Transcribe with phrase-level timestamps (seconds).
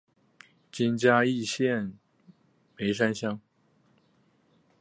[0.71, 1.93] 今嘉义县
[2.75, 3.39] 梅山乡。